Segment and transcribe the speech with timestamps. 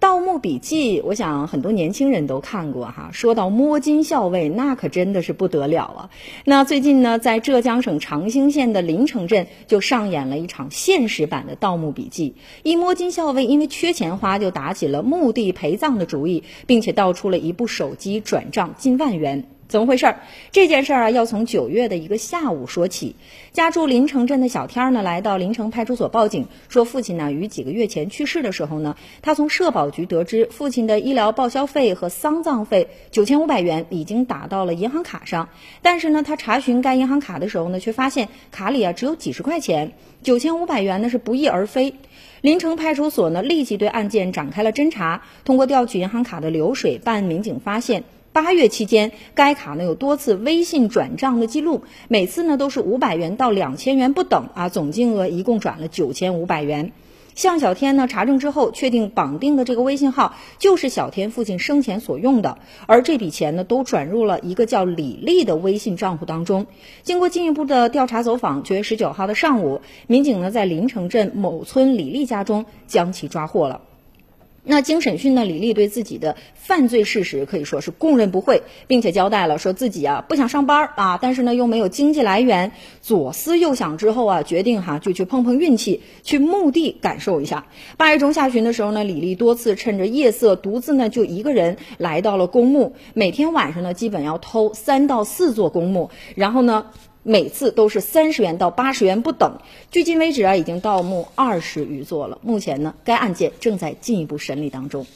[0.00, 3.10] 盗墓笔记》，我想很多年轻人都看过哈。
[3.12, 6.10] 说到摸金校尉，那可真的是不得了啊！
[6.46, 12.34] 那最近呢，在浙江省长兴县的临城镇就上演了一场现实版的《盗墓笔记》。
[12.62, 19.44] 一摸金校尉因为缺钱花，就打起了墓地陪葬的主意，并且盗出了一部手机，转账近万元。
[19.70, 20.18] 怎么回事儿？
[20.50, 23.14] 这件事儿啊，要从九月的一个下午说起。
[23.52, 35.48] 家住临城镇的小天儿呢，来到临城派出所报警，说父亲呢于几个月前去世的时候呢，他从社保局得知父亲的医疗报销费和丧葬费九千五百元已经打到了银行卡上，
[35.82, 39.92] 但是呢，他查询该银行卡的时候呢，却发现卡里啊只有几十块钱，
[40.24, 41.94] 九千五百元呢是不翼而飞。
[42.40, 48.02] 临城派出所呢立即对案件展开了侦查，通过调取银行卡的流水，办案民警发现。
[48.32, 56.92] 八月期间，该卡呢有多次微信转账的记录，每次呢都是五百元到两千元不等啊，总金额一共转了九千五百元。
[57.34, 66.66] 向小天呢查证之后，确定绑定的这个微信号就是小天父亲生前所用的，而这笔钱呢都转入了一个叫李丽的微信账户当中。
[67.02, 73.80] 经过进一步的调查走访，九月十九号的上午，民警呢在临城镇某村李丽家中将其抓获了。
[74.62, 87.66] 那经审讯呢，李丽对自己的犯罪事实可以说是供认不讳，并且交代了说自己啊不想上班啊，但是呢又没有经济来源，左思右想之后啊，决定哈就去碰碰运气，去墓地感受一下。
[87.96, 96.86] 八月中下旬的时候呢，李丽多次趁着夜色，独自呢就一个人来到了公墓，每天晚上呢基本要偷三到四座公墓，然后呢。
[97.22, 99.58] 每次都是三十元到八十元不等。
[99.90, 102.38] 距今为止啊，已经盗墓二十余座了。
[102.42, 105.06] 目前呢，该案件正在进一步审理当中。